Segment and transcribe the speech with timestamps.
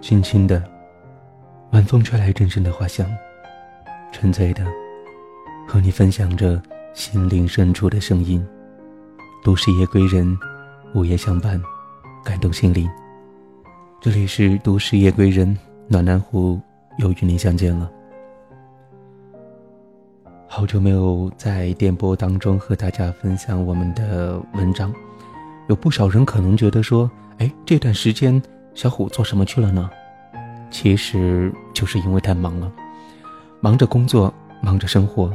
[0.00, 0.62] 轻轻的，
[1.72, 3.06] 晚风吹来阵阵的花香，
[4.12, 4.64] 纯粹的，
[5.66, 6.62] 和你分享着
[6.94, 8.46] 心灵深处的声音。
[9.42, 10.36] 都市夜归人，
[10.94, 11.60] 午夜相伴，
[12.24, 12.88] 感动心灵。
[14.00, 15.56] 这里是都市夜归人，
[15.88, 16.60] 暖南湖
[16.98, 17.90] 又与您相见了。
[20.46, 24.92] 好久没有在电波当中和大家分享我们的文章，
[25.68, 28.40] 有不少人可能觉得说：“哎，这段时间
[28.76, 29.90] 小虎做什么去了呢？”
[30.70, 32.70] 其实就是因为太忙了，
[33.60, 35.32] 忙着工作，忙着生活。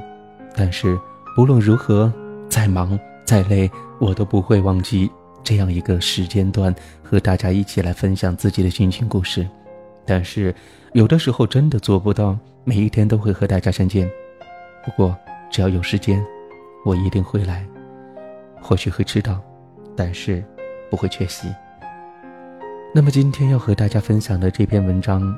[0.56, 0.98] 但是
[1.36, 2.12] 不论如何，
[2.48, 3.70] 再忙再累，
[4.00, 5.10] 我都不会忘记
[5.44, 9.48] 这样一个时间段和大家一起来分享自己的心情故事。
[10.06, 10.54] 但是
[10.94, 14.10] 有的时候真的做不到每一天都会和大家相见。
[14.84, 15.18] 不过，
[15.50, 16.24] 只要有时间，
[16.86, 17.66] 我一定会来。
[18.62, 19.40] 或许会迟到，
[19.96, 20.44] 但是
[20.90, 21.48] 不会缺席。
[22.94, 25.34] 那么今天要和大家分享的这篇文章，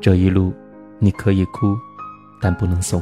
[0.00, 0.52] 这一路
[0.98, 1.76] 你可以哭，
[2.40, 3.00] 但不能怂。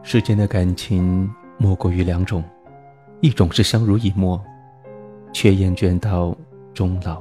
[0.00, 2.44] 世间的感情莫过于两种，
[3.20, 4.40] 一种是相濡以沫，
[5.32, 6.32] 却厌倦到
[6.72, 7.20] 终老；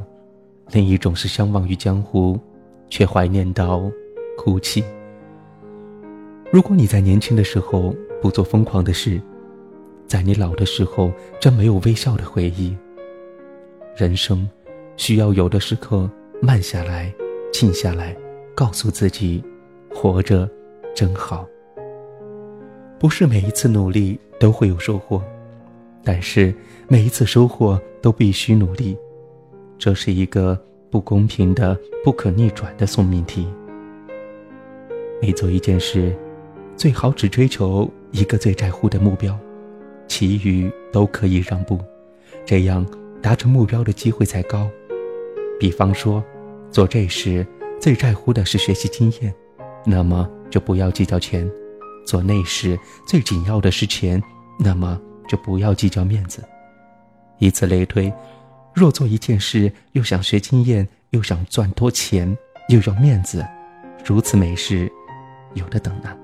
[0.71, 2.39] 另一种是相忘于江湖，
[2.89, 3.81] 却怀念到
[4.37, 4.83] 哭泣。
[6.51, 9.19] 如果你在年轻的时候不做疯狂的事，
[10.05, 12.77] 在你老的时候真没有微笑的回忆。
[13.97, 14.47] 人生
[14.99, 16.09] 需要有的时刻
[16.41, 17.09] 慢下来，
[17.53, 18.13] 静下来，
[18.53, 19.41] 告诉自己，
[19.89, 20.47] 活着
[20.93, 21.47] 真好。
[22.99, 25.23] 不是每一次努力都会有收获，
[26.03, 26.53] 但是
[26.89, 28.97] 每一次收获都必须努力。
[29.77, 30.61] 这是一个
[30.91, 33.47] 不公平的、不可逆转的送命题。
[35.21, 36.13] 每做一件事。
[36.75, 39.37] 最好只追求一个最在乎的目标，
[40.07, 41.77] 其余都可以让步，
[42.45, 42.85] 这样
[43.21, 44.69] 达成目标的机会才高。
[45.59, 46.23] 比方说，
[46.71, 47.45] 做这事
[47.81, 49.33] 最在乎的是学习经验，
[49.85, 51.45] 那么就不要计较钱；
[52.05, 54.21] 做那事最紧要的是钱，
[54.57, 56.41] 那么就不要计较面子。
[57.39, 58.11] 以此类推，
[58.73, 62.37] 若做一件事又想学经验，又想赚多钱，
[62.69, 63.45] 又要面子，
[64.05, 64.89] 如此美事，
[65.55, 66.15] 有的等呢。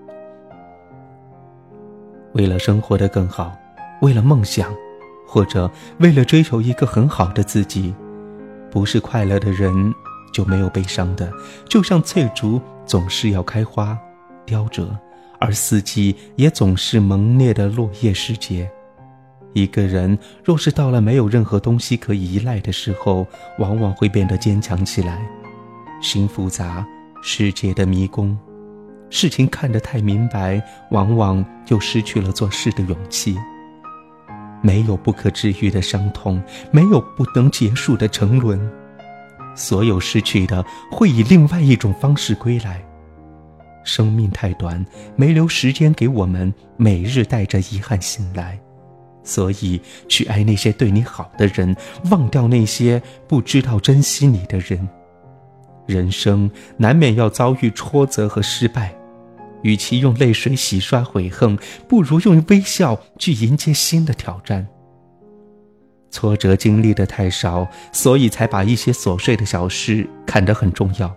[2.33, 3.53] 为了生活的更好，
[4.01, 4.73] 为了梦想，
[5.27, 7.95] 或者为了追求一个很好的自己，
[8.75, 9.95] 不是快乐的人
[10.33, 11.31] 就没有悲伤的。
[11.69, 13.97] 就像翠竹总是要开花、
[14.45, 14.93] 凋折，
[15.39, 18.69] 而四季也总是猛烈的落叶时节。
[19.53, 23.25] 一个人若是到了没有任何东西可以依赖的时候，
[23.59, 25.25] 往往会变得坚强起来。
[26.01, 26.85] 心复杂，
[27.23, 28.37] 世界的迷宫。
[29.09, 33.37] 事情看得太明白，往往就失去了做事的勇气。
[34.61, 38.59] 没有不可治愈的伤痛，没有不能结束的沉沦。
[39.55, 42.83] 所有失去的，会以另外一种方式归来。
[43.83, 44.83] 生命太短，
[45.15, 48.59] 没留时间给我们每日带着遗憾醒来。
[49.23, 51.75] 所以，去爱那些对你好的人，
[52.11, 54.87] 忘掉那些不知道珍惜你的人。
[55.87, 58.95] 人生难免要遭遇挫折和失败，
[59.65, 61.57] 与其用泪水洗刷悔恨，
[61.89, 64.67] 不如用微笑去迎接新的挑战。
[66.11, 71.11] 挫折经历的太少，所以才把一些琐碎的小事看得很重要。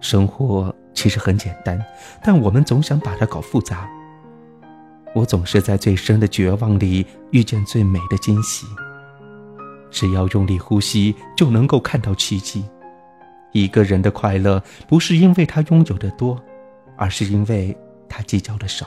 [0.00, 1.84] 生活其实很简单，
[2.22, 3.90] 但我们总想把它搞复杂。
[5.12, 8.64] 我总是在最深的绝望里遇见最美的惊喜。
[9.90, 12.64] 只要用力呼吸，就能够看到奇迹。
[13.50, 16.40] 一个人的快乐不是因为他拥有的多，
[17.02, 17.76] 而是因为
[18.08, 18.86] 他计较的少。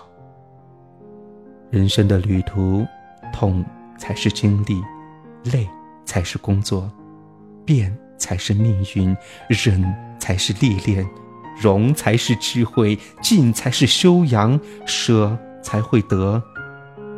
[1.69, 2.87] 人生的旅途，
[3.33, 3.61] 痛
[3.97, 4.81] 才是经历，
[5.51, 5.67] 累
[6.05, 6.89] 才是工作，
[7.65, 9.13] 变才是命运，
[9.49, 11.05] 忍才是历练，
[11.61, 16.41] 容才是智慧，静才是修养，舍才会得。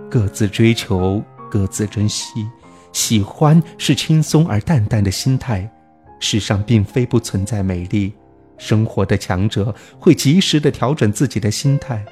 [0.10, 1.22] 各自追求，
[1.52, 2.48] 各自珍惜，
[2.92, 5.72] 喜欢是轻松而淡淡的心态。
[6.20, 8.12] 世上并非不存在美丽，
[8.58, 12.04] 生活的强者会及时的调整自己的心态。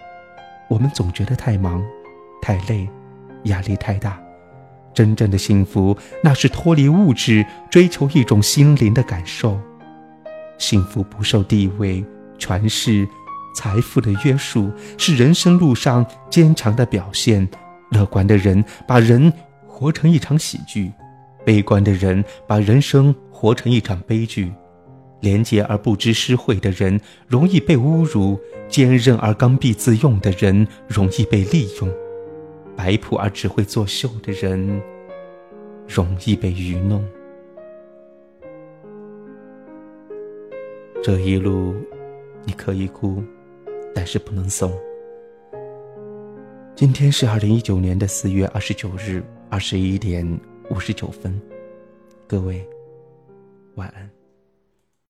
[0.70, 1.84] 我们总觉得太忙、
[2.42, 2.88] 太累、
[3.44, 4.20] 压力太大。
[4.94, 9.60] 真正的幸福，那是脱离物质，追求一种心灵的感受。
[10.58, 12.04] 幸福不受地位、
[12.38, 13.08] 权势、
[13.54, 17.48] 财富的约束，是人生路上坚强的表现。
[17.92, 19.32] 乐观的人把人
[19.68, 20.92] 活成一场喜剧，
[21.44, 23.14] 悲观的人把人生。
[23.38, 24.50] 活成一场悲剧，
[25.22, 31.90] 廉洁而不知施惠的人容易被侮辱，坚韧而刚愎自用的人容易被利用，
[32.76, 34.82] 摆谱而只会作秀的人
[35.88, 37.04] 容易被愚弄。
[41.04, 41.76] 这一路，
[42.44, 43.24] 你可以哭，
[43.94, 44.72] 但是不能怂。
[46.76, 50.28] 今天是二零一九年的四月二十九日二十一点
[50.70, 51.40] 五十九分，
[52.28, 52.68] 各位
[53.76, 54.25] 晚安。